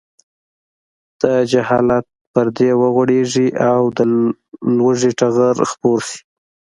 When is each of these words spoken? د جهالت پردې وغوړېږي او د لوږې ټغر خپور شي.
د 1.21 1.23
جهالت 1.51 2.05
پردې 2.33 2.69
وغوړېږي 2.81 3.47
او 3.71 3.81
د 3.97 3.99
لوږې 4.77 5.11
ټغر 5.19 5.55
خپور 5.71 5.99
شي. 6.09 6.19